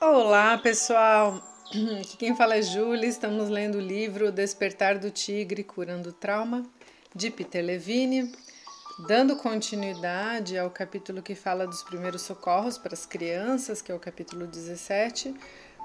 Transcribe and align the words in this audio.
Olá, 0.00 0.56
pessoal! 0.56 1.42
Aqui 2.00 2.16
quem 2.16 2.36
fala 2.36 2.56
é 2.56 2.62
Júlia. 2.62 3.08
Estamos 3.08 3.48
lendo 3.48 3.78
o 3.78 3.80
livro 3.80 4.30
Despertar 4.30 4.96
do 4.96 5.10
Tigre 5.10 5.64
Curando 5.64 6.12
Trauma, 6.12 6.64
de 7.12 7.28
Peter 7.32 7.64
Levine, 7.64 8.32
dando 9.08 9.34
continuidade 9.34 10.56
ao 10.56 10.70
capítulo 10.70 11.20
que 11.20 11.34
fala 11.34 11.66
dos 11.66 11.82
primeiros 11.82 12.22
socorros 12.22 12.78
para 12.78 12.94
as 12.94 13.04
crianças, 13.04 13.82
que 13.82 13.90
é 13.90 13.94
o 13.94 13.98
capítulo 13.98 14.46
17. 14.46 15.34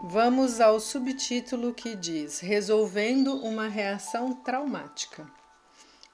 Vamos 0.04 0.62
ao 0.62 0.80
subtítulo 0.80 1.74
que 1.74 1.96
diz 1.96 2.40
Resolvendo 2.40 3.34
uma 3.38 3.68
reação 3.68 4.32
traumática. 4.32 5.28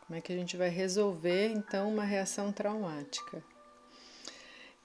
Como 0.08 0.18
é 0.18 0.22
que 0.22 0.32
a 0.32 0.38
gente 0.38 0.56
vai 0.56 0.70
resolver 0.70 1.52
então 1.52 1.90
uma 1.90 2.06
reação 2.06 2.50
traumática? 2.50 3.44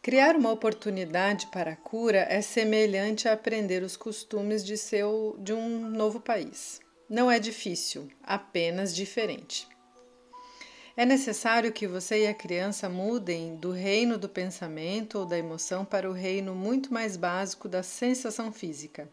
Criar 0.04 0.36
uma 0.36 0.52
oportunidade 0.52 1.46
para 1.46 1.70
a 1.70 1.76
cura 1.76 2.26
é 2.28 2.42
semelhante 2.42 3.26
a 3.26 3.32
aprender 3.32 3.82
os 3.82 3.96
costumes 3.96 4.62
de, 4.62 4.76
seu, 4.76 5.34
de 5.38 5.54
um 5.54 5.88
novo 5.88 6.20
país. 6.20 6.78
Não 7.08 7.30
é 7.30 7.38
difícil, 7.38 8.10
apenas 8.22 8.94
diferente. 8.94 9.66
É 10.94 11.06
necessário 11.06 11.72
que 11.72 11.86
você 11.86 12.24
e 12.24 12.26
a 12.26 12.34
criança 12.34 12.86
mudem 12.86 13.56
do 13.56 13.70
reino 13.70 14.18
do 14.18 14.28
pensamento 14.28 15.20
ou 15.20 15.24
da 15.24 15.38
emoção 15.38 15.86
para 15.86 16.10
o 16.10 16.12
reino 16.12 16.54
muito 16.54 16.92
mais 16.92 17.16
básico 17.16 17.66
da 17.66 17.82
sensação 17.82 18.52
física. 18.52 19.08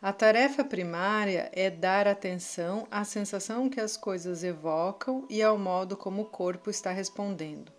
A 0.00 0.12
tarefa 0.12 0.62
primária 0.62 1.50
é 1.52 1.68
dar 1.68 2.06
atenção 2.06 2.86
à 2.88 3.02
sensação 3.02 3.68
que 3.68 3.80
as 3.80 3.96
coisas 3.96 4.44
evocam 4.44 5.26
e 5.28 5.42
ao 5.42 5.58
modo 5.58 5.96
como 5.96 6.22
o 6.22 6.26
corpo 6.26 6.70
está 6.70 6.92
respondendo. 6.92 7.72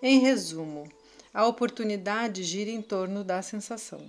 Em 0.00 0.20
resumo, 0.20 0.84
a 1.32 1.46
oportunidade 1.46 2.42
gira 2.42 2.70
em 2.70 2.82
torno 2.82 3.22
da 3.22 3.42
sensação. 3.42 4.00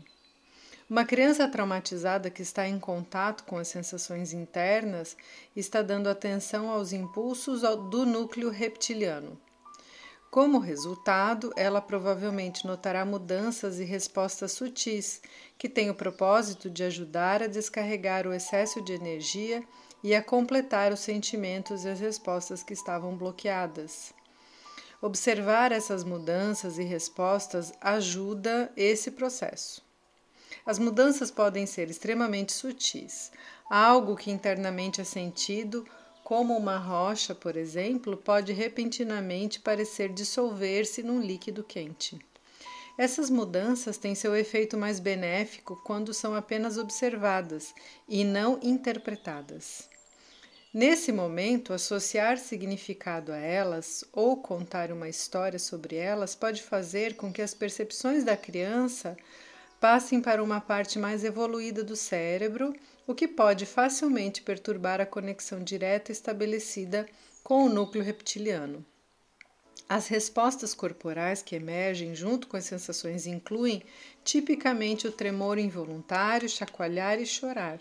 Uma 0.90 1.06
criança 1.06 1.48
traumatizada 1.48 2.32
que 2.32 2.42
está 2.42 2.68
em 2.68 2.80
contato 2.80 3.44
com 3.44 3.58
as 3.58 3.68
sensações 3.68 4.34
internas 4.34 5.16
está 5.56 5.84
dando 5.84 6.10
atenção 6.10 6.70
aos 6.70 6.92
impulsos 6.92 7.62
do 7.62 8.08
núcleo 8.08 8.50
reptiliano. 8.50 9.40
Como 10.32 10.60
resultado, 10.60 11.52
ela 11.56 11.82
provavelmente 11.82 12.66
notará 12.66 13.04
mudanças 13.04 13.80
e 13.80 13.84
respostas 13.84 14.52
sutis, 14.52 15.22
que 15.58 15.68
têm 15.68 15.90
o 15.90 15.96
propósito 15.96 16.70
de 16.70 16.84
ajudar 16.84 17.42
a 17.42 17.48
descarregar 17.48 18.28
o 18.28 18.34
excesso 18.34 18.82
de 18.82 18.94
energia 18.94 19.64
e 20.04 20.14
a 20.16 20.24
completar 20.24 20.92
os 20.92 21.00
sentimentos 21.00 21.84
e 21.84 21.90
as 21.90 22.00
respostas 22.00 22.64
que 22.64 22.74
estavam 22.74 23.16
bloqueadas. 23.16 24.14
Observar 25.02 25.72
essas 25.72 26.04
mudanças 26.04 26.78
e 26.78 26.84
respostas 26.84 27.74
ajuda 27.80 28.72
esse 28.76 29.12
processo. 29.12 29.82
As 30.66 30.78
mudanças 30.78 31.32
podem 31.32 31.66
ser 31.66 31.90
extremamente 31.90 32.52
sutis. 32.52 33.32
Algo 33.70 34.16
que 34.16 34.30
internamente 34.30 35.00
é 35.00 35.04
sentido, 35.04 35.86
como 36.22 36.56
uma 36.56 36.78
rocha, 36.78 37.34
por 37.34 37.56
exemplo, 37.56 38.18
pode 38.18 38.54
repentinamente 38.54 39.60
parecer 39.60 40.10
dissolver-se 40.14 41.02
num 41.02 41.20
líquido 41.20 41.64
quente. 41.64 42.20
Essas 42.98 43.30
mudanças 43.30 43.98
têm 43.98 44.14
seu 44.14 44.36
efeito 44.36 44.78
mais 44.78 45.00
benéfico 45.00 45.82
quando 45.86 46.14
são 46.14 46.36
apenas 46.36 46.78
observadas 46.78 47.74
e 48.06 48.26
não 48.26 48.60
interpretadas. 48.62 49.89
Nesse 50.72 51.12
momento, 51.12 51.74
associar 51.74 52.38
significado 52.38 53.32
a 53.32 53.38
elas 53.38 54.06
ou 54.14 54.38
contar 54.38 54.92
uma 54.92 55.10
história 55.10 55.58
sobre 55.58 55.96
elas 55.96 56.36
pode 56.36 56.62
fazer 56.62 57.16
com 57.16 57.34
que 57.34 57.42
as 57.42 57.56
percepções 57.56 58.24
da 58.24 58.38
criança 58.38 59.18
passem 59.80 60.22
para 60.22 60.44
uma 60.44 60.62
parte 60.62 61.00
mais 61.00 61.24
evoluída 61.24 61.84
do 61.84 61.96
cérebro, 61.96 62.72
o 63.08 63.16
que 63.16 63.28
pode 63.28 63.66
facilmente 63.66 64.44
perturbar 64.44 65.02
a 65.02 65.08
conexão 65.08 65.64
direta 65.64 66.12
estabelecida 66.12 67.08
com 67.44 67.64
o 67.66 67.70
núcleo 67.70 68.04
reptiliano. 68.04 68.86
As 69.88 70.08
respostas 70.08 70.76
corporais 70.76 71.42
que 71.42 71.56
emergem 71.56 72.14
junto 72.14 72.48
com 72.48 72.56
as 72.56 72.66
sensações 72.66 73.26
incluem 73.26 73.82
tipicamente 74.24 75.08
o 75.08 75.12
tremor 75.12 75.58
involuntário, 75.58 76.48
chacoalhar 76.48 77.20
e 77.20 77.26
chorar. 77.26 77.80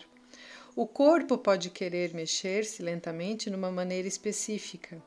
O 0.75 0.85
corpo 0.85 1.37
pode 1.37 1.69
querer 1.69 2.13
mexer-se 2.13 2.81
lentamente 2.81 3.49
numa 3.49 3.71
maneira 3.71 4.07
específica. 4.07 5.01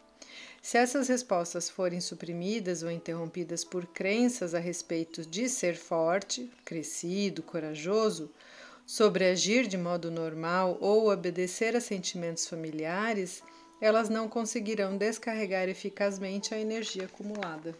Se 0.61 0.77
essas 0.79 1.09
respostas 1.09 1.69
forem 1.69 2.01
suprimidas 2.01 2.83
ou 2.83 2.91
interrompidas 2.91 3.65
por 3.65 3.87
crenças 3.87 4.55
a 4.55 4.59
respeito 4.59 5.25
de 5.25 5.49
ser 5.49 5.77
forte, 5.77 6.51
crescido, 6.65 7.43
corajoso, 7.43 8.31
sobreagir 8.87 9.67
de 9.67 9.77
modo 9.77 10.11
normal 10.11 10.79
ou 10.81 11.11
obedecer 11.11 11.75
a 11.75 11.81
sentimentos 11.81 12.47
familiares, 12.47 13.43
elas 13.81 14.09
não 14.09 14.29
conseguirão 14.29 14.97
descarregar 14.97 15.69
eficazmente 15.69 16.55
a 16.55 16.61
energia 16.61 17.05
acumulada. 17.05 17.75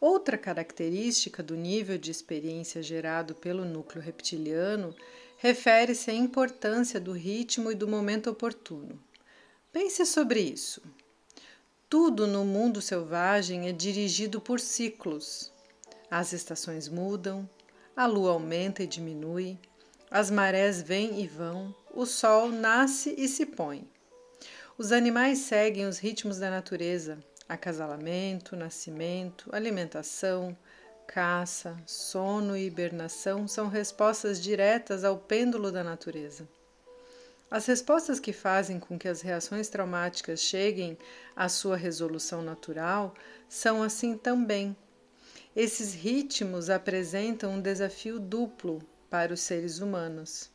Outra 0.00 0.38
característica 0.38 1.42
do 1.42 1.54
nível 1.54 1.98
de 1.98 2.10
experiência 2.10 2.82
gerado 2.82 3.34
pelo 3.34 3.64
núcleo 3.64 4.02
reptiliano 4.02 4.94
refere-se 5.40 6.10
à 6.10 6.14
importância 6.14 7.00
do 7.00 7.12
ritmo 7.12 7.72
e 7.72 7.74
do 7.74 7.88
momento 7.88 8.28
oportuno. 8.28 9.02
Pense 9.72 10.04
sobre 10.04 10.38
isso. 10.38 10.82
Tudo 11.88 12.26
no 12.26 12.44
mundo 12.44 12.82
selvagem 12.82 13.66
é 13.66 13.72
dirigido 13.72 14.38
por 14.38 14.60
ciclos. 14.60 15.50
As 16.10 16.34
estações 16.34 16.90
mudam, 16.90 17.48
a 17.96 18.04
lua 18.04 18.32
aumenta 18.32 18.82
e 18.82 18.86
diminui, 18.86 19.58
as 20.10 20.30
marés 20.30 20.82
vêm 20.82 21.22
e 21.22 21.26
vão, 21.26 21.74
o 21.94 22.04
sol 22.04 22.50
nasce 22.50 23.14
e 23.16 23.26
se 23.26 23.46
põe. 23.46 23.88
Os 24.76 24.92
animais 24.92 25.38
seguem 25.38 25.86
os 25.86 25.98
ritmos 25.98 26.38
da 26.38 26.50
natureza: 26.50 27.18
acasalamento, 27.48 28.54
nascimento, 28.56 29.48
alimentação, 29.54 30.54
caça, 31.12 31.76
sono 31.86 32.56
e 32.56 32.66
hibernação 32.66 33.48
são 33.48 33.66
respostas 33.66 34.40
diretas 34.40 35.02
ao 35.02 35.18
pêndulo 35.18 35.72
da 35.72 35.82
natureza. 35.82 36.48
As 37.50 37.66
respostas 37.66 38.20
que 38.20 38.32
fazem 38.32 38.78
com 38.78 38.96
que 38.96 39.08
as 39.08 39.20
reações 39.20 39.68
traumáticas 39.68 40.38
cheguem 40.38 40.96
à 41.34 41.48
sua 41.48 41.76
resolução 41.76 42.42
natural 42.42 43.12
são 43.48 43.82
assim 43.82 44.16
também. 44.16 44.76
Esses 45.56 45.92
ritmos 45.94 46.70
apresentam 46.70 47.54
um 47.54 47.60
desafio 47.60 48.20
duplo 48.20 48.80
para 49.10 49.34
os 49.34 49.40
seres 49.40 49.80
humanos. 49.80 50.48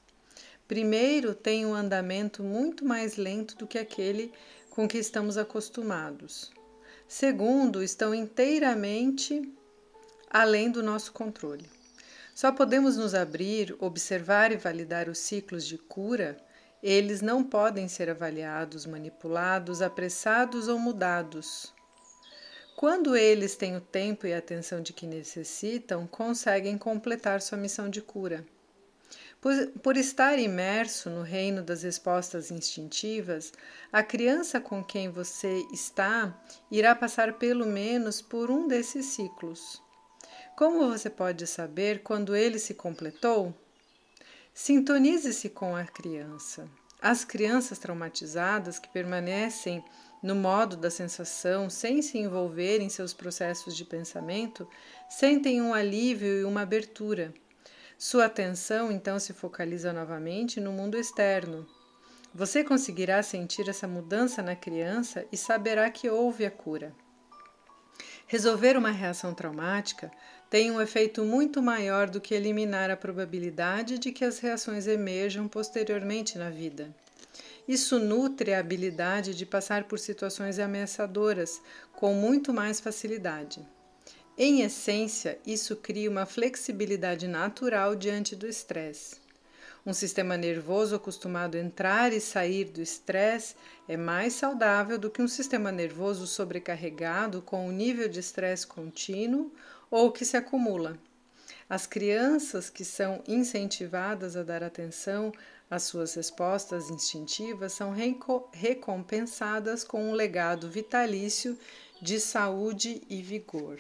Primeiro, 0.70 1.36
têm 1.36 1.66
um 1.66 1.76
andamento 1.76 2.42
muito 2.42 2.86
mais 2.86 3.18
lento 3.18 3.58
do 3.58 3.68
que 3.68 3.78
aquele 3.78 4.32
com 4.70 4.88
que 4.88 4.98
estamos 4.98 5.38
acostumados. 5.38 6.50
Segundo, 7.10 7.84
estão 7.84 8.16
inteiramente 8.16 9.54
além 10.30 10.72
do 10.72 10.84
nosso 10.84 11.12
controle. 11.12 11.70
Só 12.36 12.52
podemos 12.52 12.98
nos 12.98 13.14
abrir, 13.14 13.74
observar 13.80 14.52
e 14.52 14.58
validar 14.58 15.08
os 15.08 15.20
ciclos 15.20 15.66
de 15.66 15.78
cura. 15.78 16.36
Eles 16.84 17.22
não 17.22 17.42
podem 17.42 17.88
ser 17.88 18.10
avaliados, 18.10 18.86
manipulados, 18.86 19.82
apressados 19.82 20.68
ou 20.68 20.78
mudados. 20.78 21.74
Quando 22.76 23.16
eles 23.16 23.56
têm 23.56 23.78
o 23.78 23.82
tempo 23.82 24.28
e 24.28 24.34
a 24.34 24.40
atenção 24.40 24.82
de 24.82 24.92
que 24.92 25.08
necessitam, 25.08 26.06
conseguem 26.06 26.78
completar 26.78 27.42
sua 27.42 27.58
missão 27.58 27.90
de 27.90 28.02
cura. 28.02 28.46
Por, 29.40 29.68
por, 29.82 29.96
estar 29.96 30.38
imerso 30.38 31.10
no 31.10 31.22
reino 31.22 31.64
das 31.64 31.84
respostas 31.84 32.52
instintivas, 32.52 33.54
a 33.94 34.04
criança 34.04 34.60
com 34.60 34.84
quem 34.84 35.08
você 35.08 35.64
está 35.72 36.38
irá 36.70 36.94
passar 36.94 37.34
pelo 37.34 37.66
menos 37.66 38.22
por 38.22 38.52
um 38.52 38.68
desses 38.68 39.06
ciclos. 39.06 39.85
Como 40.56 40.90
você 40.90 41.10
pode 41.10 41.46
saber 41.48 42.02
quando 42.02 42.34
ele 42.34 42.58
se 42.60 42.74
completou? 42.74 43.54
Sintonize-se 44.54 45.50
com 45.50 45.76
a 45.76 45.84
criança. 45.84 46.66
As 47.02 47.26
crianças 47.26 47.78
traumatizadas 47.78 48.80
que 48.80 48.88
permanecem 48.88 49.84
no 50.24 50.34
modo 50.34 50.78
da 50.78 50.90
sensação 50.90 51.70
sem 51.70 52.02
se 52.02 52.18
envolver 52.18 52.80
em 52.80 52.88
seus 52.88 53.14
processos 53.14 53.76
de 53.76 53.84
pensamento 53.84 54.66
sentem 55.10 55.62
um 55.62 55.74
alívio 55.74 56.40
e 56.40 56.46
uma 56.46 56.62
abertura. 56.62 57.34
Sua 57.98 58.24
atenção 58.24 58.90
então 58.90 59.20
se 59.20 59.34
focaliza 59.34 59.92
novamente 59.92 60.62
no 60.62 60.72
mundo 60.72 60.98
externo. 60.98 61.68
Você 62.34 62.64
conseguirá 62.64 63.22
sentir 63.22 63.68
essa 63.68 63.90
mudança 63.90 64.42
na 64.42 64.56
criança 64.56 65.26
e 65.34 65.36
saberá 65.36 65.92
que 65.92 66.10
houve 66.10 66.46
a 66.46 66.52
cura. 66.52 66.96
Resolver 68.28 68.76
uma 68.76 68.90
reação 68.90 69.34
traumática 69.34 70.12
tem 70.50 70.72
um 70.72 70.82
efeito 70.82 71.24
muito 71.24 71.62
maior 71.62 72.10
do 72.10 72.20
que 72.20 72.34
eliminar 72.34 72.90
a 72.90 72.98
probabilidade 72.98 74.00
de 74.00 74.12
que 74.12 74.26
as 74.26 74.40
reações 74.40 74.88
emerjam 74.88 75.48
posteriormente 75.48 76.38
na 76.38 76.50
vida. 76.50 76.90
Isso 77.68 78.00
nutre 78.00 78.54
a 78.54 78.60
habilidade 78.60 79.34
de 79.34 79.46
passar 79.46 79.84
por 79.86 80.00
situações 80.00 80.60
ameaçadoras 80.60 81.62
com 81.94 82.14
muito 82.14 82.54
mais 82.54 82.80
facilidade. 82.80 83.66
Em 84.38 84.62
essência, 84.62 85.40
isso 85.46 85.76
cria 85.76 86.10
uma 86.10 86.26
flexibilidade 86.26 87.28
natural 87.28 87.96
diante 87.96 88.36
do 88.36 88.48
estresse. 88.48 89.25
Um 89.86 89.94
sistema 89.94 90.36
nervoso 90.36 90.96
acostumado 90.96 91.56
a 91.56 91.60
entrar 91.60 92.12
e 92.12 92.20
sair 92.20 92.66
do 92.66 92.82
estresse 92.82 93.56
é 93.88 93.96
mais 93.96 94.34
saudável 94.34 94.98
do 94.98 95.12
que 95.12 95.22
um 95.22 95.28
sistema 95.28 95.72
nervoso 95.72 96.26
sobrecarregado 96.26 97.40
com 97.44 97.68
um 97.68 97.72
nível 97.72 98.10
de 98.10 98.20
estresse 98.20 98.66
contínuo 98.66 99.52
ou 99.92 100.12
que 100.12 100.26
se 100.26 100.36
acumula. 100.36 100.98
As 101.70 101.86
crianças 101.86 102.68
que 102.68 102.84
são 102.84 103.22
incentivadas 103.28 104.36
a 104.36 104.42
dar 104.42 104.64
atenção 104.64 105.32
às 105.70 105.84
suas 105.84 106.16
respostas 106.16 106.90
instintivas 106.90 107.74
são 107.74 107.94
recompensadas 108.52 109.84
com 109.84 110.10
um 110.10 110.14
legado 110.14 110.68
vitalício 110.68 111.56
de 112.02 112.20
saúde 112.20 113.04
e 113.08 113.22
vigor. 113.22 113.80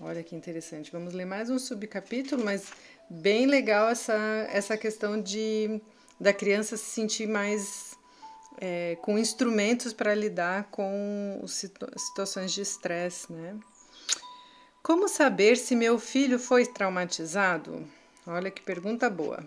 Olha 0.00 0.22
que 0.22 0.36
interessante. 0.36 0.92
Vamos 0.92 1.12
ler 1.12 1.24
mais 1.24 1.50
um 1.50 1.58
subcapítulo, 1.58 2.44
mas 2.44 2.70
bem 3.08 3.46
legal 3.46 3.88
essa, 3.88 4.14
essa 4.50 4.76
questão 4.76 5.20
de 5.20 5.80
da 6.20 6.32
criança 6.32 6.76
se 6.76 6.84
sentir 6.84 7.28
mais 7.28 7.96
é, 8.60 8.96
com 9.02 9.16
instrumentos 9.18 9.92
para 9.92 10.14
lidar 10.14 10.64
com 10.64 11.40
situações 11.96 12.52
de 12.52 12.60
estresse, 12.60 13.32
né? 13.32 13.56
Como 14.82 15.08
saber 15.08 15.56
se 15.56 15.76
meu 15.76 15.98
filho 15.98 16.38
foi 16.38 16.66
traumatizado? 16.66 17.86
Olha 18.26 18.50
que 18.50 18.62
pergunta 18.62 19.08
boa. 19.08 19.44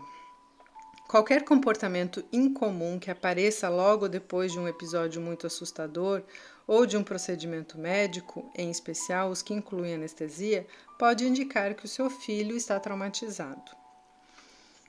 Qualquer 1.07 1.43
comportamento 1.43 2.23
incomum 2.31 2.97
que 2.97 3.11
apareça 3.11 3.67
logo 3.67 4.07
depois 4.07 4.53
de 4.53 4.59
um 4.59 4.67
episódio 4.67 5.21
muito 5.21 5.45
assustador 5.45 6.23
ou 6.71 6.85
de 6.85 6.95
um 6.95 7.03
procedimento 7.03 7.77
médico, 7.77 8.49
em 8.57 8.71
especial 8.71 9.29
os 9.29 9.41
que 9.41 9.53
incluem 9.53 9.93
anestesia, 9.93 10.65
pode 10.97 11.27
indicar 11.27 11.75
que 11.75 11.83
o 11.83 11.87
seu 11.87 12.09
filho 12.09 12.55
está 12.55 12.79
traumatizado. 12.79 13.75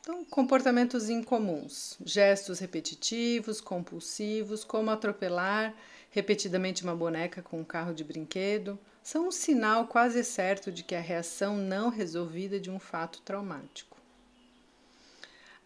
Então, 0.00 0.24
comportamentos 0.26 1.10
incomuns, 1.10 1.98
gestos 2.04 2.60
repetitivos, 2.60 3.60
compulsivos, 3.60 4.62
como 4.62 4.92
atropelar 4.92 5.74
repetidamente 6.08 6.84
uma 6.84 6.94
boneca 6.94 7.42
com 7.42 7.58
um 7.58 7.64
carro 7.64 7.92
de 7.92 8.04
brinquedo, 8.04 8.78
são 9.02 9.26
um 9.26 9.32
sinal 9.32 9.88
quase 9.88 10.22
certo 10.22 10.70
de 10.70 10.84
que 10.84 10.94
a 10.94 11.00
reação 11.00 11.56
não 11.56 11.88
resolvida 11.88 12.60
de 12.60 12.70
um 12.70 12.78
fato 12.78 13.20
traumático. 13.22 13.96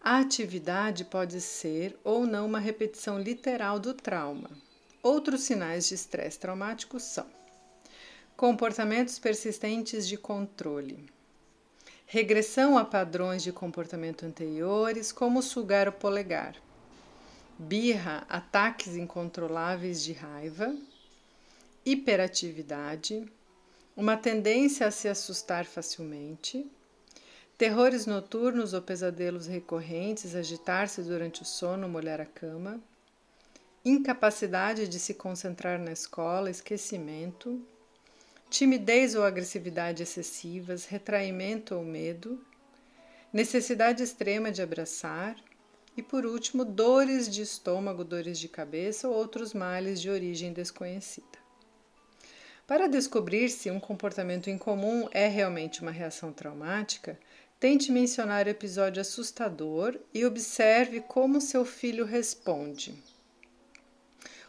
A 0.01 0.17
atividade 0.17 1.05
pode 1.05 1.39
ser 1.41 1.95
ou 2.03 2.25
não 2.25 2.47
uma 2.47 2.57
repetição 2.57 3.19
literal 3.19 3.79
do 3.79 3.93
trauma. 3.93 4.49
Outros 5.09 5.43
sinais 5.43 5.87
de 5.87 5.95
estresse 5.95 6.37
traumático 6.37 6.99
são 6.99 7.25
comportamentos 8.35 9.17
persistentes 9.17 10.05
de 10.05 10.17
controle, 10.17 11.09
regressão 12.05 12.77
a 12.77 12.83
padrões 12.83 13.41
de 13.41 13.53
comportamento 13.53 14.25
anteriores, 14.25 15.13
como 15.13 15.41
sugar 15.41 15.87
o 15.87 15.93
polegar, 15.93 16.57
birra, 17.57 18.25
ataques 18.27 18.97
incontroláveis 18.97 20.03
de 20.03 20.11
raiva 20.11 20.75
hiperatividade, 21.85 23.25
uma 23.95 24.17
tendência 24.17 24.87
a 24.87 24.91
se 24.91 25.07
assustar 25.07 25.63
facilmente, 25.63 26.69
terrores 27.57 28.05
noturnos 28.05 28.73
ou 28.73 28.81
pesadelos 28.81 29.47
recorrentes, 29.47 30.35
agitar-se 30.35 31.01
durante 31.01 31.43
o 31.43 31.45
sono, 31.45 31.87
molhar 31.87 32.19
a 32.19 32.25
cama, 32.25 32.81
incapacidade 33.89 34.87
de 34.87 34.99
se 34.99 35.13
concentrar 35.13 35.79
na 35.79 35.91
escola, 35.91 36.49
esquecimento, 36.49 37.61
timidez 38.49 39.15
ou 39.15 39.23
agressividade 39.23 40.03
excessivas, 40.03 40.85
retraimento 40.85 41.75
ou 41.75 41.83
medo, 41.83 42.43
necessidade 43.31 44.03
extrema 44.03 44.51
de 44.51 44.61
abraçar 44.61 45.35
e, 45.95 46.03
por 46.03 46.25
último, 46.25 46.65
dores 46.65 47.29
de 47.29 47.41
estômago, 47.41 48.03
dores 48.03 48.39
de 48.39 48.47
cabeça 48.47 49.07
ou 49.07 49.15
outros 49.15 49.53
males 49.53 50.01
de 50.01 50.09
origem 50.09 50.53
desconhecida. 50.53 51.47
Para 52.65 52.87
descobrir 52.87 53.49
se 53.49 53.71
um 53.71 53.79
comportamento 53.79 54.49
incomum 54.49 55.07
é 55.11 55.27
realmente 55.27 55.81
uma 55.81 55.91
reação 55.91 56.33
traumática, 56.33 57.17
tente 57.59 57.91
mencionar 57.91 58.45
o 58.45 58.49
episódio 58.49 59.01
assustador 59.01 59.97
e 60.13 60.25
observe 60.25 60.99
como 61.01 61.39
seu 61.39 61.63
filho 61.63 62.05
responde. 62.05 63.01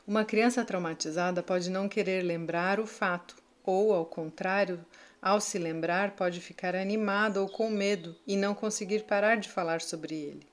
Uma 0.08 0.24
criança 0.24 0.64
traumatizada 0.64 1.42
pode 1.42 1.68
não 1.68 1.86
querer 1.86 2.22
lembrar 2.22 2.80
o 2.80 2.86
fato, 2.86 3.36
ou, 3.62 3.92
ao 3.92 4.06
contrário, 4.06 4.82
ao 5.20 5.38
se 5.38 5.58
lembrar, 5.58 6.12
pode 6.12 6.40
ficar 6.40 6.74
animada 6.74 7.42
ou 7.42 7.46
com 7.46 7.68
medo 7.68 8.16
e 8.26 8.34
não 8.34 8.54
conseguir 8.54 9.04
parar 9.04 9.36
de 9.36 9.50
falar 9.50 9.82
sobre 9.82 10.14
ele. 10.14 10.46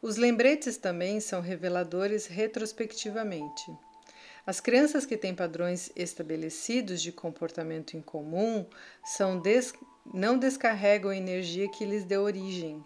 Os 0.00 0.16
lembretes 0.16 0.78
também 0.78 1.20
são 1.20 1.42
reveladores 1.42 2.26
retrospectivamente. 2.26 3.70
As 4.46 4.60
crianças 4.60 5.04
que 5.04 5.18
têm 5.18 5.34
padrões 5.34 5.92
estabelecidos 5.94 7.02
de 7.02 7.12
comportamento 7.12 7.98
incomum 7.98 8.64
são 9.04 9.38
des 9.38 9.74
não 10.14 10.38
descarregam 10.38 11.10
a 11.10 11.16
energia 11.16 11.68
que 11.68 11.84
lhes 11.84 12.04
deu 12.04 12.22
origem. 12.22 12.82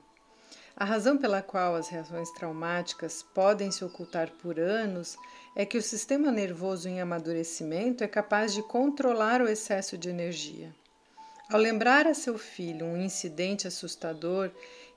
A 0.81 0.85
razão 0.85 1.19
pela 1.19 1.43
qual 1.43 1.75
as 1.75 1.89
reações 1.89 2.31
traumáticas 2.31 3.21
podem 3.21 3.69
se 3.69 3.85
ocultar 3.85 4.31
por 4.41 4.61
anos 4.61 5.17
é 5.57 5.67
que 5.67 5.77
o 5.77 5.83
sistema 5.83 6.31
nervoso 6.31 6.89
em 6.89 7.01
amadurecimento 7.01 8.05
é 8.05 8.07
capaz 8.07 8.55
de 8.55 8.63
controlar 8.63 9.43
o 9.43 9.49
excesso 9.49 9.99
de 9.99 10.09
energia. 10.09 10.73
Ao 11.51 11.59
lembrar 11.59 12.07
a 12.07 12.15
seu 12.15 12.39
filho 12.39 12.87
um 12.87 12.97
incidente 12.97 13.67
assustador 13.67 14.53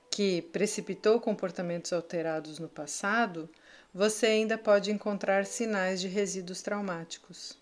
que 0.08 0.40
precipitou 0.40 1.20
comportamentos 1.20 1.92
alterados 1.92 2.60
no 2.60 2.68
passado, 2.68 3.50
você 3.92 4.26
ainda 4.26 4.56
pode 4.56 4.92
encontrar 4.92 5.44
sinais 5.44 6.00
de 6.00 6.06
resíduos 6.06 6.62
traumáticos. 6.62 7.58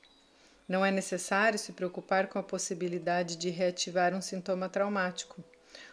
Não 0.69 0.85
é 0.85 0.91
necessário 0.91 1.59
se 1.59 1.73
preocupar 1.73 2.27
com 2.27 2.39
a 2.39 2.43
possibilidade 2.43 3.37
de 3.37 3.49
reativar 3.49 4.13
um 4.13 4.21
sintoma 4.21 4.69
traumático. 4.69 5.43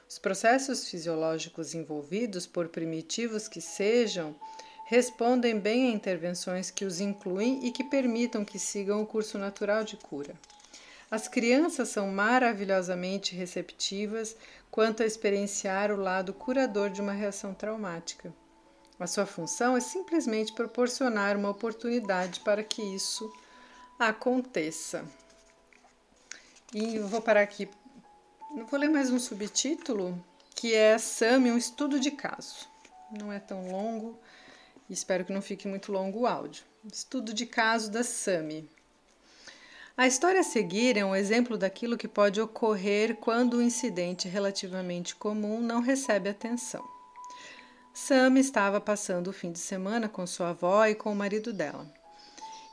Os 0.09 0.17
processos 0.17 0.87
fisiológicos 0.89 1.73
envolvidos, 1.73 2.47
por 2.47 2.69
primitivos 2.69 3.47
que 3.47 3.59
sejam, 3.59 4.35
respondem 4.85 5.59
bem 5.59 5.87
a 5.87 5.93
intervenções 5.93 6.71
que 6.71 6.85
os 6.85 7.01
incluem 7.01 7.65
e 7.67 7.71
que 7.71 7.83
permitam 7.83 8.45
que 8.45 8.57
sigam 8.57 9.01
o 9.01 9.05
curso 9.05 9.37
natural 9.37 9.83
de 9.83 9.97
cura. 9.97 10.33
As 11.11 11.27
crianças 11.27 11.89
são 11.89 12.07
maravilhosamente 12.07 13.35
receptivas 13.35 14.35
quanto 14.71 15.03
a 15.03 15.05
experienciar 15.05 15.91
o 15.91 15.97
lado 15.97 16.33
curador 16.33 16.89
de 16.89 17.01
uma 17.01 17.13
reação 17.13 17.53
traumática. 17.53 18.33
A 18.99 19.07
sua 19.07 19.25
função 19.25 19.77
é 19.77 19.79
simplesmente 19.79 20.53
proporcionar 20.53 21.37
uma 21.37 21.49
oportunidade 21.49 22.39
para 22.39 22.63
que 22.63 22.81
isso 22.81 23.31
aconteça. 23.99 25.05
E 26.73 26.95
eu 26.95 27.07
vou 27.07 27.21
parar 27.21 27.41
aqui. 27.41 27.69
Eu 28.57 28.65
vou 28.65 28.79
ler 28.79 28.89
mais 28.89 29.11
um 29.11 29.19
subtítulo 29.19 30.19
que 30.55 30.73
é 30.73 30.97
SAMI, 30.97 31.51
um 31.51 31.59
estudo 31.59 31.99
de 31.99 32.09
caso. 32.09 32.67
Não 33.11 33.31
é 33.31 33.37
tão 33.37 33.69
longo, 33.69 34.17
espero 34.89 35.23
que 35.23 35.31
não 35.31 35.43
fique 35.43 35.67
muito 35.67 35.91
longo 35.91 36.21
o 36.21 36.25
áudio. 36.25 36.63
Estudo 36.91 37.35
de 37.35 37.45
caso 37.45 37.91
da 37.91 38.03
SAMI. 38.03 38.67
A 39.95 40.07
história 40.07 40.39
a 40.39 40.43
seguir 40.43 40.97
é 40.97 41.05
um 41.05 41.15
exemplo 41.15 41.55
daquilo 41.55 41.99
que 41.99 42.07
pode 42.07 42.41
ocorrer 42.41 43.17
quando 43.17 43.57
um 43.57 43.61
incidente 43.61 44.27
relativamente 44.27 45.15
comum 45.15 45.61
não 45.61 45.79
recebe 45.79 46.27
atenção. 46.27 46.83
Sam 47.93 48.39
estava 48.39 48.81
passando 48.81 49.27
o 49.27 49.33
fim 49.33 49.51
de 49.51 49.59
semana 49.59 50.09
com 50.09 50.25
sua 50.25 50.49
avó 50.49 50.83
e 50.87 50.95
com 50.95 51.11
o 51.11 51.15
marido 51.15 51.53
dela. 51.53 51.87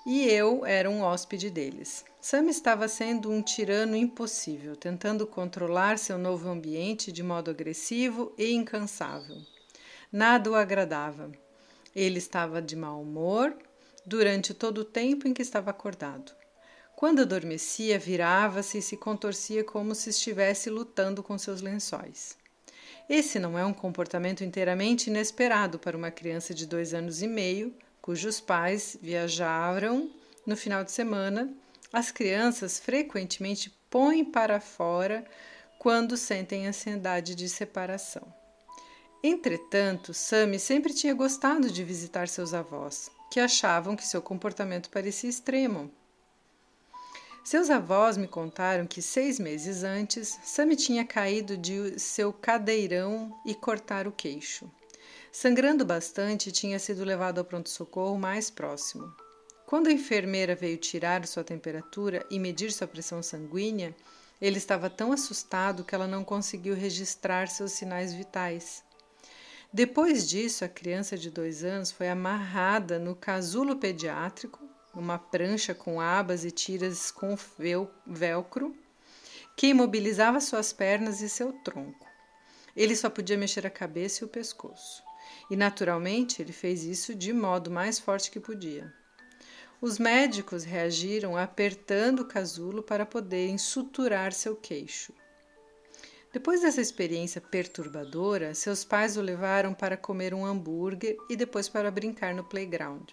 E 0.07 0.25
eu 0.31 0.65
era 0.65 0.89
um 0.89 1.03
hóspede 1.03 1.51
deles. 1.51 2.07
Sam 2.27 2.49
estava 2.49 2.89
sendo 2.89 3.31
um 3.31 3.43
tirano 3.43 3.95
impossível, 3.95 4.75
tentando 4.75 5.27
controlar 5.27 5.99
seu 5.99 6.17
novo 6.17 6.49
ambiente 6.49 7.13
de 7.13 7.23
modo 7.23 7.51
agressivo 7.51 8.33
e 8.39 8.51
incansável. 8.51 9.37
Nada 10.11 10.51
o 10.51 10.55
agradava. 10.55 11.31
Ele 11.95 12.17
estava 12.17 12.63
de 12.63 12.75
mau 12.77 13.03
humor 13.03 13.55
durante 14.07 14.55
todo 14.55 14.79
o 14.79 14.85
tempo 14.87 15.29
em 15.29 15.35
que 15.35 15.43
estava 15.43 15.71
acordado. 15.71 16.33
Quando 16.97 17.21
adormecia, 17.21 17.99
virava-se 17.99 18.79
e 18.79 18.83
se 18.83 18.97
contorcia 18.97 19.63
como 19.63 19.95
se 19.95 20.09
estivesse 20.09 20.71
lutando 20.71 21.23
com 21.23 21.37
seus 21.37 21.61
lençóis. 21.61 22.39
Esse 23.07 23.39
não 23.39 23.59
é 23.59 23.67
um 23.67 23.75
comportamento 23.75 24.43
inteiramente 24.43 25.11
inesperado 25.11 25.79
para 25.79 25.95
uma 25.95 26.11
criança 26.11 26.55
de 26.55 26.65
dois 26.65 26.95
anos 26.95 27.21
e 27.21 27.29
meio, 27.29 27.75
cujos 28.01 28.41
pais 28.41 28.97
viajaram 29.03 30.11
no 30.47 30.57
final 30.57 30.83
de 30.83 30.91
semana. 30.91 31.55
As 31.95 32.11
crianças 32.11 32.81
frequentemente 32.81 33.71
põem 33.89 34.25
para 34.25 34.59
fora 34.59 35.25
quando 35.79 36.17
sentem 36.17 36.67
ansiedade 36.67 37.37
de 37.37 37.49
separação. 37.49 38.35
Entretanto, 39.23 40.13
Sammy 40.13 40.59
sempre 40.59 40.93
tinha 40.93 41.15
gostado 41.15 41.71
de 41.71 41.85
visitar 41.85 42.27
seus 42.27 42.53
avós, 42.53 43.13
que 43.31 43.39
achavam 43.39 43.95
que 43.95 44.05
seu 44.05 44.21
comportamento 44.21 44.91
parecia 44.91 45.31
extremo. 45.31 45.89
Seus 47.45 47.71
avós 47.71 48.17
me 48.17 48.27
contaram 48.27 48.89
que 48.89 49.01
seis 49.01 49.39
meses 49.39 49.85
antes, 49.85 50.37
Sammy 50.43 50.75
tinha 50.75 51.05
caído 51.05 51.57
de 51.57 52.01
seu 52.01 52.33
cadeirão 52.33 53.33
e 53.47 53.55
cortar 53.55 54.09
o 54.09 54.13
queixo. 54.13 54.69
Sangrando 55.31 55.85
bastante, 55.85 56.51
tinha 56.51 56.81
sido 56.81 57.05
levado 57.05 57.39
ao 57.39 57.45
pronto-socorro 57.45 58.19
mais 58.19 58.51
próximo. 58.51 59.15
Quando 59.75 59.89
a 59.89 59.93
enfermeira 59.93 60.55
veio 60.55 60.77
tirar 60.77 61.27
sua 61.27 61.43
temperatura 61.43 62.25
e 62.31 62.39
medir 62.39 62.71
sua 62.71 62.87
pressão 62.87 63.21
sanguínea, 63.21 63.93
ele 64.41 64.57
estava 64.57 64.89
tão 64.89 65.11
assustado 65.11 65.83
que 65.83 65.93
ela 65.93 66.07
não 66.07 66.23
conseguiu 66.23 66.77
registrar 66.77 67.49
seus 67.49 67.73
sinais 67.73 68.15
vitais. 68.15 68.85
Depois 69.73 70.29
disso, 70.29 70.65
a 70.65 70.69
criança 70.69 71.19
de 71.19 71.29
dois 71.29 71.65
anos 71.65 71.91
foi 71.91 72.09
amarrada 72.09 73.01
no 73.01 73.17
casulo 73.17 73.75
pediátrico 73.75 74.61
uma 74.95 75.19
prancha 75.19 75.75
com 75.75 76.01
abas 76.01 76.45
e 76.45 76.53
tiras 76.53 77.11
com 77.11 77.37
velcro, 78.07 78.77
que 79.57 79.67
imobilizava 79.67 80.41
suas 80.41 80.73
pernas 80.73 81.21
e 81.21 81.29
seu 81.29 81.53
tronco. 81.53 82.07
Ele 82.77 82.95
só 82.95 83.11
podia 83.11 83.37
mexer 83.37 83.67
a 83.67 83.71
cabeça 83.71 84.23
e 84.23 84.25
o 84.25 84.31
pescoço. 84.31 85.03
E 85.51 85.57
naturalmente 85.57 86.41
ele 86.41 86.53
fez 86.53 86.85
isso 86.85 87.13
de 87.13 87.33
modo 87.33 87.73
mais 87.73 87.99
forte 87.99 88.31
que 88.31 88.39
podia. 88.39 89.03
Os 89.85 89.99
médicos 89.99 90.65
reagiram 90.65 91.37
apertando 91.37 92.21
o 92.21 92.25
casulo 92.25 92.83
para 92.83 93.05
poderem 93.05 93.59
suturar 93.59 94.33
seu 94.33 94.57
queixo. 94.57 95.13
Depois 96.33 96.63
dessa 96.63 96.81
experiência 96.81 97.39
perturbadora, 97.39 98.55
seus 98.55 98.83
pais 98.83 99.19
o 99.19 99.21
levaram 99.21 99.75
para 99.75 99.95
comer 99.95 100.33
um 100.33 100.47
hambúrguer 100.47 101.19
e 101.29 101.37
depois 101.37 101.69
para 101.69 101.91
brincar 101.91 102.35
no 102.35 102.43
playground. 102.43 103.11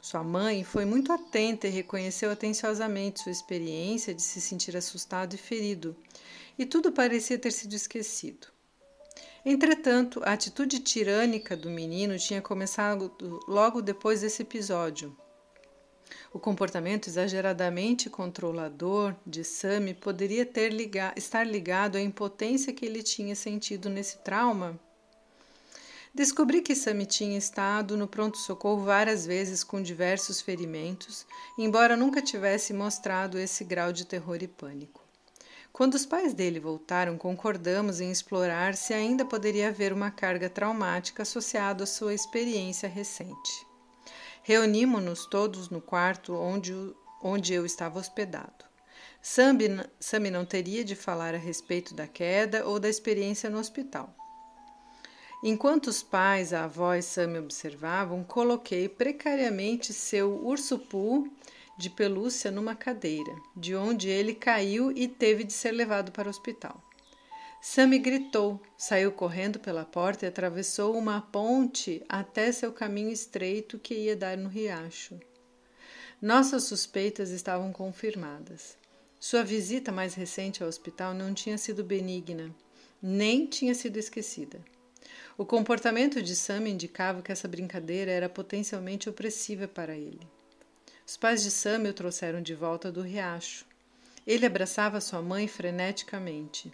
Sua 0.00 0.24
mãe 0.24 0.64
foi 0.64 0.86
muito 0.86 1.12
atenta 1.12 1.68
e 1.68 1.70
reconheceu 1.70 2.30
atenciosamente 2.30 3.20
sua 3.20 3.32
experiência 3.32 4.14
de 4.14 4.22
se 4.22 4.40
sentir 4.40 4.74
assustado 4.78 5.34
e 5.34 5.36
ferido, 5.36 5.94
e 6.58 6.64
tudo 6.64 6.92
parecia 6.92 7.38
ter 7.38 7.50
sido 7.50 7.74
esquecido. 7.74 8.46
Entretanto, 9.44 10.22
a 10.24 10.32
atitude 10.32 10.78
tirânica 10.78 11.54
do 11.54 11.68
menino 11.68 12.18
tinha 12.18 12.40
começado 12.40 13.12
logo 13.46 13.82
depois 13.82 14.22
desse 14.22 14.40
episódio. 14.40 15.14
O 16.32 16.38
comportamento 16.38 17.08
exageradamente 17.08 18.10
controlador 18.10 19.14
de 19.26 19.44
Sammy 19.44 19.94
poderia 19.94 20.44
ter 20.44 20.70
liga 20.70 21.12
estar 21.16 21.46
ligado 21.46 21.96
à 21.96 22.00
impotência 22.00 22.72
que 22.72 22.84
ele 22.84 23.02
tinha 23.02 23.34
sentido 23.34 23.88
nesse 23.88 24.18
trauma 24.18 24.78
Descobri 26.14 26.62
que 26.62 26.76
Sammy 26.76 27.06
tinha 27.06 27.36
estado 27.36 27.96
no 27.96 28.06
pronto-socorro 28.06 28.84
várias 28.84 29.26
vezes 29.26 29.64
com 29.64 29.82
diversos 29.82 30.40
ferimentos, 30.40 31.26
embora 31.58 31.96
nunca 31.96 32.22
tivesse 32.22 32.72
mostrado 32.72 33.36
esse 33.36 33.64
grau 33.64 33.92
de 33.92 34.04
terror 34.04 34.40
e 34.40 34.46
pânico. 34.46 35.02
Quando 35.72 35.94
os 35.94 36.06
pais 36.06 36.32
dele 36.32 36.60
voltaram, 36.60 37.18
concordamos 37.18 38.00
em 38.00 38.12
explorar 38.12 38.76
se 38.76 38.94
ainda 38.94 39.24
poderia 39.24 39.66
haver 39.66 39.92
uma 39.92 40.08
carga 40.08 40.48
traumática 40.48 41.24
associada 41.24 41.82
à 41.82 41.86
sua 41.86 42.14
experiência 42.14 42.88
recente. 42.88 43.73
Reunimos-nos 44.46 45.24
todos 45.24 45.70
no 45.70 45.80
quarto 45.80 46.34
onde, 46.34 46.74
onde 47.22 47.54
eu 47.54 47.64
estava 47.64 47.98
hospedado. 47.98 48.66
Sammy 49.22 50.30
não 50.30 50.44
teria 50.44 50.84
de 50.84 50.94
falar 50.94 51.34
a 51.34 51.38
respeito 51.38 51.94
da 51.94 52.06
queda 52.06 52.66
ou 52.66 52.78
da 52.78 52.86
experiência 52.86 53.48
no 53.48 53.58
hospital. 53.58 54.14
Enquanto 55.42 55.86
os 55.86 56.02
pais, 56.02 56.52
a 56.52 56.64
avó 56.64 56.94
e 56.94 57.00
Sam 57.00 57.28
me 57.28 57.38
observavam, 57.38 58.22
coloquei 58.22 58.86
precariamente 58.86 59.94
seu 59.94 60.44
urso-pu 60.44 61.26
de 61.78 61.88
pelúcia 61.88 62.50
numa 62.50 62.74
cadeira, 62.74 63.34
de 63.56 63.74
onde 63.74 64.10
ele 64.10 64.34
caiu 64.34 64.92
e 64.92 65.08
teve 65.08 65.42
de 65.42 65.54
ser 65.54 65.72
levado 65.72 66.12
para 66.12 66.28
o 66.28 66.30
hospital. 66.30 66.82
Sammy 67.66 67.98
gritou, 67.98 68.60
saiu 68.76 69.10
correndo 69.10 69.58
pela 69.58 69.86
porta 69.86 70.26
e 70.26 70.28
atravessou 70.28 70.94
uma 70.98 71.22
ponte 71.22 72.04
até 72.06 72.52
seu 72.52 72.70
caminho 72.70 73.08
estreito 73.08 73.78
que 73.78 73.94
ia 73.94 74.14
dar 74.14 74.36
no 74.36 74.50
riacho. 74.50 75.18
Nossas 76.20 76.64
suspeitas 76.64 77.30
estavam 77.30 77.72
confirmadas. 77.72 78.76
Sua 79.18 79.42
visita 79.42 79.90
mais 79.90 80.12
recente 80.12 80.62
ao 80.62 80.68
hospital 80.68 81.14
não 81.14 81.32
tinha 81.32 81.56
sido 81.56 81.82
benigna, 81.82 82.54
nem 83.02 83.46
tinha 83.46 83.74
sido 83.74 83.96
esquecida. 83.96 84.62
O 85.38 85.46
comportamento 85.46 86.20
de 86.20 86.36
Sam 86.36 86.68
indicava 86.68 87.22
que 87.22 87.32
essa 87.32 87.48
brincadeira 87.48 88.10
era 88.10 88.28
potencialmente 88.28 89.08
opressiva 89.08 89.66
para 89.66 89.96
ele. 89.96 90.28
Os 91.06 91.16
pais 91.16 91.42
de 91.42 91.50
Sam 91.50 91.88
o 91.88 91.94
trouxeram 91.94 92.42
de 92.42 92.54
volta 92.54 92.92
do 92.92 93.00
riacho. 93.00 93.64
Ele 94.26 94.44
abraçava 94.44 95.00
sua 95.00 95.22
mãe 95.22 95.48
freneticamente. 95.48 96.70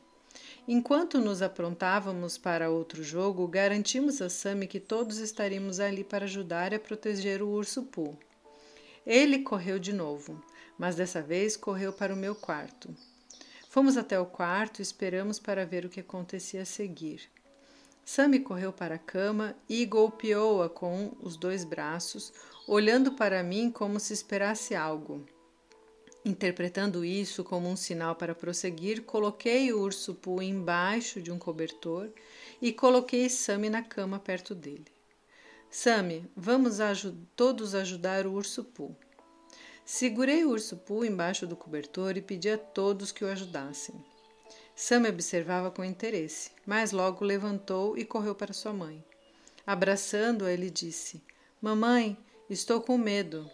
Enquanto 0.72 1.18
nos 1.18 1.42
aprontávamos 1.42 2.38
para 2.38 2.70
outro 2.70 3.02
jogo, 3.02 3.44
garantimos 3.48 4.22
a 4.22 4.30
Sam 4.30 4.68
que 4.68 4.78
todos 4.78 5.18
estaríamos 5.18 5.80
ali 5.80 6.04
para 6.04 6.26
ajudar 6.26 6.72
a 6.72 6.78
proteger 6.78 7.42
o 7.42 7.48
urso 7.48 7.82
Pooh. 7.82 8.16
Ele 9.04 9.40
correu 9.40 9.80
de 9.80 9.92
novo, 9.92 10.40
mas 10.78 10.94
dessa 10.94 11.20
vez 11.20 11.56
correu 11.56 11.92
para 11.92 12.14
o 12.14 12.16
meu 12.16 12.36
quarto. 12.36 12.88
Fomos 13.68 13.96
até 13.96 14.20
o 14.20 14.24
quarto 14.24 14.78
e 14.78 14.82
esperamos 14.82 15.40
para 15.40 15.66
ver 15.66 15.84
o 15.84 15.88
que 15.88 15.98
acontecia 15.98 16.62
a 16.62 16.64
seguir. 16.64 17.28
Sammy 18.04 18.38
correu 18.38 18.72
para 18.72 18.94
a 18.94 18.98
cama 18.98 19.56
e 19.68 19.84
golpeou-a 19.84 20.68
com 20.68 21.10
os 21.20 21.36
dois 21.36 21.64
braços, 21.64 22.32
olhando 22.68 23.10
para 23.16 23.42
mim 23.42 23.72
como 23.72 23.98
se 23.98 24.12
esperasse 24.12 24.76
algo. 24.76 25.26
Interpretando 26.24 27.04
isso 27.04 27.42
como 27.42 27.68
um 27.68 27.76
sinal 27.76 28.14
para 28.14 28.34
prosseguir, 28.34 29.02
coloquei 29.02 29.72
o 29.72 29.80
urso 29.80 30.14
Poo 30.14 30.42
embaixo 30.42 31.20
de 31.20 31.32
um 31.32 31.38
cobertor 31.38 32.10
e 32.60 32.72
coloquei 32.72 33.28
Sammy 33.30 33.70
na 33.70 33.82
cama 33.82 34.18
perto 34.18 34.54
dele. 34.54 34.86
Sammy, 35.70 36.30
vamos 36.36 36.78
todos 37.34 37.74
ajudar 37.74 38.26
o 38.26 38.32
urso 38.32 38.64
Poo. 38.64 38.94
Segurei 39.84 40.44
o 40.44 40.50
urso 40.50 40.76
Poo 40.76 41.04
embaixo 41.04 41.46
do 41.46 41.56
cobertor 41.56 42.16
e 42.16 42.22
pedi 42.22 42.50
a 42.50 42.58
todos 42.58 43.12
que 43.12 43.24
o 43.24 43.28
ajudassem. 43.28 43.94
Sam 44.76 45.08
observava 45.08 45.70
com 45.70 45.84
interesse, 45.84 46.50
mas 46.66 46.92
logo 46.92 47.24
levantou 47.24 47.96
e 47.96 48.04
correu 48.04 48.34
para 48.34 48.52
sua 48.52 48.72
mãe. 48.72 49.04
Abraçando-a, 49.66 50.52
ele 50.52 50.70
disse: 50.70 51.22
Mamãe, 51.60 52.16
estou 52.48 52.80
com 52.80 52.96
medo. 52.98 53.50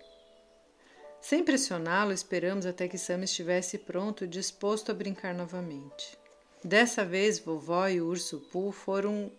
Sem 1.28 1.42
pressioná-lo, 1.42 2.12
esperamos 2.12 2.66
até 2.66 2.87
que 2.87 2.97
Sam 2.97 3.25
estivesse 3.25 3.78
pronto 3.78 4.25
e 4.25 4.28
disposto 4.28 4.92
a 4.92 4.95
brincar 4.95 5.35
novamente. 5.35 6.16
Dessa 6.62 7.04
vez, 7.04 7.40
vovó 7.40 7.88
e 7.88 8.00
o 8.00 8.06
urso 8.06 8.38
Poo 8.52 8.71
foram 8.71 9.33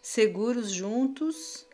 seguros 0.00 0.70
juntos. 0.70 1.66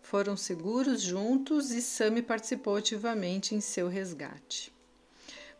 Foram 0.00 0.38
seguros 0.38 1.02
juntos 1.02 1.70
e 1.70 1.82
Sam 1.82 2.22
participou 2.22 2.76
ativamente 2.76 3.54
em 3.54 3.60
seu 3.60 3.88
resgate. 3.88 4.72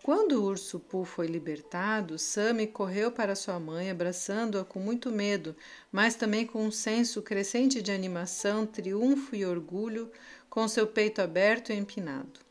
Quando 0.02 0.40
o 0.40 0.44
urso 0.44 0.80
Poo 0.80 1.04
foi 1.04 1.26
libertado, 1.26 2.18
Sammy 2.18 2.66
correu 2.66 3.12
para 3.12 3.36
sua 3.36 3.60
mãe, 3.60 3.90
abraçando-a 3.90 4.64
com 4.64 4.78
muito 4.78 5.10
medo, 5.10 5.54
mas 5.92 6.14
também 6.14 6.46
com 6.46 6.64
um 6.64 6.72
senso 6.72 7.20
crescente 7.20 7.82
de 7.82 7.92
animação, 7.92 8.64
triunfo 8.64 9.36
e 9.36 9.44
orgulho, 9.44 10.10
com 10.48 10.66
seu 10.66 10.86
peito 10.86 11.20
aberto 11.20 11.72
e 11.72 11.76
empinado. 11.76 12.41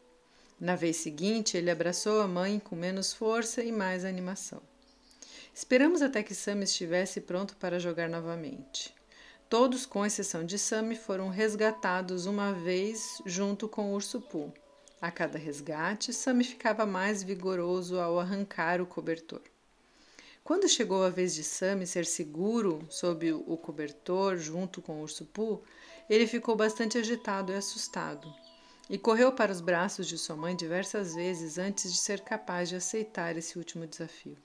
Na 0.61 0.75
vez 0.75 0.97
seguinte, 0.97 1.57
ele 1.57 1.71
abraçou 1.71 2.21
a 2.21 2.27
mãe 2.27 2.59
com 2.59 2.75
menos 2.75 3.11
força 3.11 3.63
e 3.63 3.71
mais 3.71 4.05
animação. 4.05 4.61
Esperamos 5.51 6.03
até 6.03 6.21
que 6.21 6.35
Sammy 6.35 6.65
estivesse 6.65 7.19
pronto 7.19 7.55
para 7.57 7.79
jogar 7.79 8.07
novamente. 8.07 8.93
Todos, 9.49 9.87
com 9.87 10.05
exceção 10.05 10.45
de 10.45 10.59
Sammy, 10.59 10.95
foram 10.95 11.29
resgatados 11.29 12.27
uma 12.27 12.53
vez 12.53 13.23
junto 13.25 13.67
com 13.67 13.91
o 13.91 13.95
urso 13.95 14.21
Poo. 14.21 14.53
A 15.01 15.09
cada 15.09 15.39
resgate, 15.39 16.13
Sammy 16.13 16.43
ficava 16.43 16.85
mais 16.85 17.23
vigoroso 17.23 17.99
ao 17.99 18.19
arrancar 18.19 18.79
o 18.79 18.85
cobertor. 18.85 19.41
Quando 20.43 20.69
chegou 20.69 21.03
a 21.03 21.09
vez 21.09 21.33
de 21.33 21.43
Sammy 21.43 21.87
ser 21.87 22.05
seguro 22.05 22.85
sob 22.87 23.33
o 23.33 23.57
cobertor 23.57 24.37
junto 24.37 24.79
com 24.79 24.99
o 24.99 25.01
urso 25.01 25.25
Poo, 25.25 25.63
ele 26.07 26.27
ficou 26.27 26.55
bastante 26.55 26.99
agitado 26.99 27.51
e 27.51 27.55
assustado, 27.55 28.31
e 28.91 28.97
correu 28.97 29.31
para 29.31 29.53
os 29.53 29.61
braços 29.61 30.05
de 30.05 30.17
sua 30.17 30.35
mãe 30.35 30.53
diversas 30.53 31.15
vezes 31.15 31.57
antes 31.57 31.93
de 31.93 31.97
ser 31.97 32.19
capaz 32.19 32.67
de 32.67 32.75
aceitar 32.75 33.37
esse 33.37 33.57
último 33.57 33.87
desafio. 33.87 34.35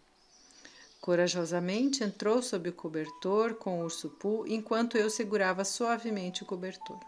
Corajosamente 1.01 2.05
entrou 2.05 2.41
sob 2.41 2.69
o 2.69 2.73
cobertor 2.73 3.55
com 3.55 3.81
o 3.81 3.85
urso 3.85 4.09
Poo 4.09 4.47
enquanto 4.47 4.97
eu 4.97 5.11
segurava 5.11 5.65
suavemente 5.65 6.45
o 6.45 6.47
cobertor. 6.47 7.01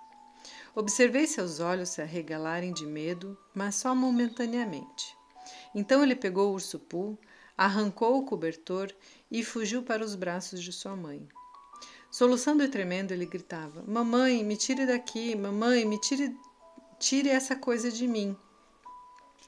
Observei 0.74 1.28
seus 1.28 1.60
olhos 1.60 1.90
se 1.90 2.02
arregalarem 2.02 2.72
de 2.72 2.84
medo, 2.84 3.38
mas 3.54 3.76
só 3.76 3.94
momentaneamente. 3.94 5.16
Então 5.72 6.02
ele 6.02 6.16
pegou 6.16 6.50
o 6.50 6.54
urso 6.54 6.80
Poo, 6.80 7.16
arrancou 7.56 8.18
o 8.18 8.26
cobertor 8.26 8.92
e 9.30 9.44
fugiu 9.44 9.84
para 9.84 10.04
os 10.04 10.16
braços 10.16 10.60
de 10.60 10.72
sua 10.72 10.96
mãe. 10.96 11.28
Soluçando 12.10 12.64
e 12.64 12.68
tremendo, 12.68 13.12
ele 13.12 13.26
gritava: 13.26 13.84
Mamãe, 13.86 14.42
me 14.42 14.56
tire 14.56 14.86
daqui! 14.86 15.36
Mamãe, 15.36 15.84
me 15.84 16.00
tire, 16.00 16.34
tire 16.98 17.28
essa 17.28 17.54
coisa 17.54 17.92
de 17.92 18.06
mim! 18.08 18.36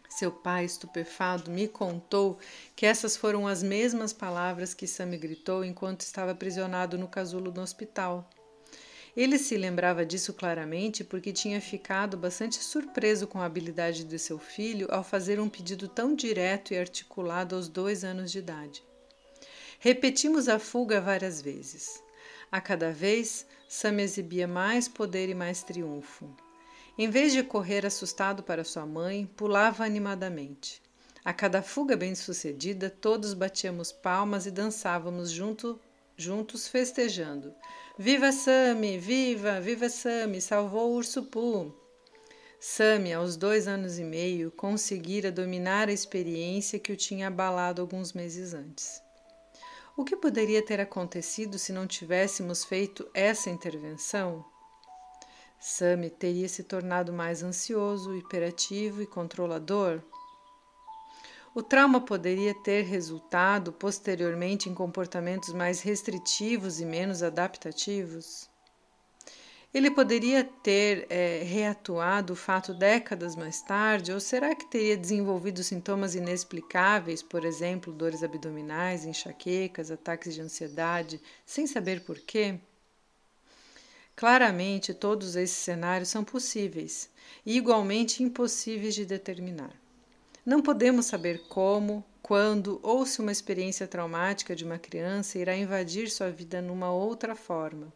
Seu 0.08 0.30
pai, 0.30 0.64
estupefado, 0.64 1.50
me 1.50 1.66
contou 1.66 2.38
que 2.76 2.84
essas 2.84 3.16
foram 3.16 3.46
as 3.46 3.62
mesmas 3.62 4.12
palavras 4.12 4.74
que 4.74 4.86
Sammy 4.86 5.16
gritou 5.16 5.64
enquanto 5.64 6.02
estava 6.02 6.32
aprisionado 6.32 6.98
no 6.98 7.08
casulo 7.08 7.50
do 7.50 7.60
hospital. 7.60 8.28
Ele 9.16 9.38
se 9.38 9.56
lembrava 9.56 10.04
disso 10.04 10.32
claramente 10.32 11.02
porque 11.02 11.32
tinha 11.32 11.60
ficado 11.60 12.16
bastante 12.16 12.62
surpreso 12.62 13.26
com 13.26 13.40
a 13.40 13.46
habilidade 13.46 14.04
de 14.04 14.18
seu 14.18 14.38
filho 14.38 14.86
ao 14.90 15.02
fazer 15.02 15.40
um 15.40 15.48
pedido 15.48 15.88
tão 15.88 16.14
direto 16.14 16.72
e 16.72 16.78
articulado 16.78 17.56
aos 17.56 17.68
dois 17.68 18.04
anos 18.04 18.30
de 18.30 18.38
idade. 18.38 18.84
Repetimos 19.78 20.48
a 20.48 20.58
fuga 20.58 21.00
várias 21.00 21.40
vezes. 21.40 22.02
A 22.52 22.60
cada 22.60 22.92
vez, 22.92 23.46
Sam 23.68 24.00
exibia 24.00 24.46
mais 24.46 24.86
poder 24.86 25.28
e 25.28 25.34
mais 25.34 25.62
triunfo. 25.62 26.28
Em 26.98 27.08
vez 27.08 27.32
de 27.32 27.42
correr 27.42 27.86
assustado 27.86 28.42
para 28.42 28.64
sua 28.64 28.84
mãe, 28.84 29.26
pulava 29.36 29.84
animadamente. 29.84 30.82
A 31.24 31.32
cada 31.32 31.62
fuga 31.62 31.96
bem-sucedida, 31.96 32.90
todos 32.90 33.34
batíamos 33.34 33.92
palmas 33.92 34.46
e 34.46 34.50
dançávamos 34.50 35.30
junto, 35.30 35.78
juntos, 36.16 36.66
festejando. 36.66 37.54
Viva 37.98 38.32
Sami! 38.32 38.98
Viva! 38.98 39.60
Viva 39.60 39.88
Sami! 39.88 40.40
Salvou 40.40 40.90
o 40.90 40.94
urso 40.94 41.24
Poo! 41.24 41.74
Sami, 42.58 43.12
aos 43.12 43.36
dois 43.36 43.66
anos 43.66 43.98
e 43.98 44.04
meio, 44.04 44.50
conseguira 44.50 45.32
dominar 45.32 45.88
a 45.88 45.92
experiência 45.92 46.78
que 46.78 46.92
o 46.92 46.96
tinha 46.96 47.28
abalado 47.28 47.80
alguns 47.80 48.12
meses 48.12 48.52
antes. 48.52 49.00
O 49.96 50.04
que 50.04 50.16
poderia 50.16 50.64
ter 50.64 50.80
acontecido 50.80 51.58
se 51.58 51.72
não 51.72 51.86
tivéssemos 51.86 52.64
feito 52.64 53.08
essa 53.14 53.48
intervenção? 53.50 54.44
Sammy 55.60 56.08
teria 56.08 56.48
se 56.48 56.64
tornado 56.64 57.12
mais 57.12 57.42
ansioso, 57.42 58.16
hiperativo 58.16 59.02
e 59.02 59.06
controlador? 59.06 60.00
O 61.54 61.62
trauma 61.62 62.00
poderia 62.00 62.54
ter 62.54 62.84
resultado 62.84 63.70
posteriormente 63.70 64.70
em 64.70 64.74
comportamentos 64.74 65.52
mais 65.52 65.82
restritivos 65.82 66.80
e 66.80 66.86
menos 66.86 67.22
adaptativos? 67.22 68.48
Ele 69.72 69.90
poderia 69.90 70.42
ter 70.44 71.06
é, 71.10 71.42
reatuado 71.44 72.32
o 72.32 72.36
fato 72.36 72.72
décadas 72.72 73.36
mais 73.36 73.60
tarde, 73.60 74.12
ou 74.12 74.18
será 74.18 74.54
que 74.54 74.64
teria 74.70 74.96
desenvolvido 74.96 75.62
sintomas 75.62 76.14
inexplicáveis, 76.14 77.22
por 77.22 77.44
exemplo, 77.44 77.92
dores 77.92 78.22
abdominais, 78.22 79.04
enxaquecas, 79.04 79.90
ataques 79.90 80.34
de 80.34 80.40
ansiedade, 80.40 81.20
sem 81.44 81.66
saber 81.66 82.00
por 82.00 82.18
quê? 82.18 82.58
Claramente, 84.20 84.92
todos 84.92 85.34
esses 85.34 85.56
cenários 85.56 86.10
são 86.10 86.22
possíveis 86.22 87.08
e 87.46 87.56
igualmente 87.56 88.22
impossíveis 88.22 88.94
de 88.94 89.06
determinar. 89.06 89.74
Não 90.44 90.60
podemos 90.60 91.06
saber 91.06 91.48
como, 91.48 92.04
quando 92.20 92.78
ou 92.82 93.06
se 93.06 93.22
uma 93.22 93.32
experiência 93.32 93.88
traumática 93.88 94.54
de 94.54 94.62
uma 94.62 94.78
criança 94.78 95.38
irá 95.38 95.56
invadir 95.56 96.10
sua 96.10 96.30
vida 96.30 96.60
numa 96.60 96.92
outra 96.92 97.34
forma. 97.34 97.90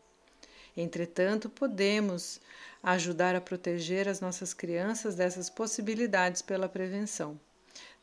Entretanto, 0.74 1.50
podemos 1.50 2.40
ajudar 2.82 3.36
a 3.36 3.40
proteger 3.42 4.08
as 4.08 4.18
nossas 4.18 4.54
crianças 4.54 5.14
dessas 5.14 5.50
possibilidades 5.50 6.40
pela 6.40 6.70
prevenção. 6.70 7.38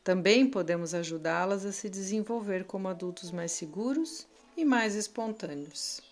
Também 0.04 0.48
podemos 0.48 0.94
ajudá-las 0.94 1.66
a 1.66 1.72
se 1.72 1.88
desenvolver 1.88 2.66
como 2.66 2.86
adultos 2.86 3.32
mais 3.32 3.50
seguros 3.50 4.28
e 4.56 4.64
mais 4.64 4.94
espontâneos. 4.94 6.11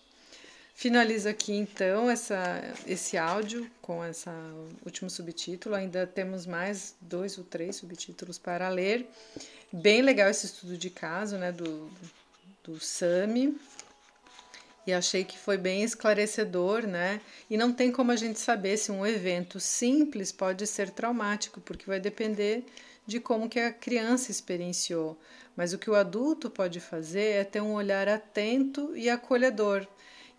Finalizo 0.81 1.29
aqui 1.29 1.53
então 1.53 2.09
essa, 2.09 2.59
esse 2.87 3.15
áudio 3.15 3.69
com 3.83 4.03
esse 4.03 4.27
último 4.83 5.11
subtítulo. 5.11 5.75
Ainda 5.75 6.07
temos 6.07 6.47
mais 6.47 6.95
dois 6.99 7.37
ou 7.37 7.43
três 7.43 7.75
subtítulos 7.75 8.39
para 8.39 8.67
ler. 8.67 9.07
Bem 9.71 10.01
legal 10.01 10.27
esse 10.27 10.47
estudo 10.47 10.75
de 10.75 10.89
caso 10.89 11.37
né, 11.37 11.51
do, 11.51 11.87
do 12.63 12.79
SAMI. 12.79 13.55
E 14.87 14.91
achei 14.91 15.23
que 15.23 15.37
foi 15.37 15.55
bem 15.55 15.83
esclarecedor, 15.83 16.87
né? 16.87 17.21
E 17.47 17.55
não 17.55 17.71
tem 17.71 17.91
como 17.91 18.11
a 18.11 18.15
gente 18.15 18.39
saber 18.39 18.75
se 18.75 18.91
um 18.91 19.05
evento 19.05 19.59
simples 19.59 20.31
pode 20.31 20.65
ser 20.65 20.89
traumático, 20.89 21.61
porque 21.61 21.85
vai 21.85 21.99
depender 21.99 22.65
de 23.05 23.19
como 23.19 23.47
que 23.47 23.59
a 23.59 23.71
criança 23.71 24.31
experienciou. 24.31 25.15
Mas 25.55 25.73
o 25.73 25.77
que 25.77 25.91
o 25.91 25.95
adulto 25.95 26.49
pode 26.49 26.79
fazer 26.79 27.35
é 27.35 27.43
ter 27.43 27.61
um 27.61 27.73
olhar 27.73 28.09
atento 28.09 28.97
e 28.97 29.11
acolhedor 29.11 29.87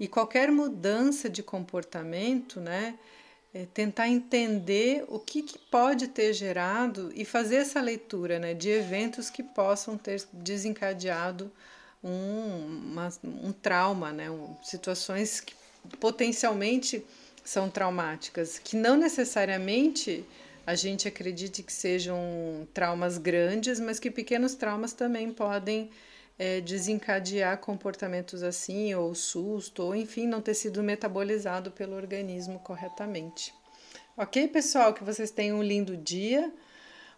e 0.03 0.09
qualquer 0.09 0.51
mudança 0.51 1.31
de 1.31 1.45
comportamento, 1.45 2.61
né, 2.61 2.99
é 3.55 3.67
tentar 3.73 4.09
entender 4.09 5.05
o 5.07 5.17
que, 5.21 5.45
que, 5.45 5.57
pode 5.57 6.09
ter 6.09 6.33
gerado 6.33 7.13
e 7.15 7.25
fazer 7.25 7.57
essa 7.59 7.81
leitura 7.81 8.41
né, 8.41 8.53
de 8.53 8.69
eventos 8.69 9.31
que 9.31 9.45
possam 9.45 9.97
ter 9.97 10.21
desencadeado 10.33 11.53
um, 12.03 12.91
uma, 12.91 13.13
um 13.23 13.53
trauma, 13.53 14.11
né, 14.11 14.29
um, 14.29 14.57
situações 14.61 15.41
que 15.41 15.55
potencialmente 16.01 17.07
são 17.45 17.71
traumáticas, 17.71 18.59
que 18.59 18.75
não 18.75 18.97
necessariamente 18.97 20.25
a 20.67 20.75
gente 20.75 21.07
acredite 21.07 21.63
que 21.63 21.73
sejam 21.73 22.67
traumas 22.75 23.19
grandes, 23.19 23.79
mas 23.79 24.01
que 24.01 24.11
pequenos 24.11 24.57
traumas 24.57 24.93
também 24.93 25.33
podem 25.33 25.93
é, 26.43 26.61
desencadear 26.61 27.57
comportamentos 27.59 28.43
assim, 28.43 28.93
ou 28.95 29.15
susto, 29.15 29.85
ou 29.85 29.95
enfim, 29.95 30.27
não 30.27 30.43
ter 30.43 30.55
sido 30.55 30.83
metabolizado 30.83 31.71
pelo 31.71 31.95
organismo 31.95 32.59
corretamente. 32.59 33.55
Ok, 34.17 34.49
pessoal? 34.49 34.93
Que 34.93 35.05
vocês 35.05 35.31
tenham 35.31 35.59
um 35.59 35.63
lindo 35.63 35.97
dia, 35.97 36.53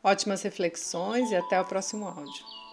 ótimas 0.02 0.42
reflexões 0.42 1.30
e 1.30 1.36
até 1.36 1.58
o 1.58 1.64
próximo 1.64 2.06
áudio. 2.06 2.63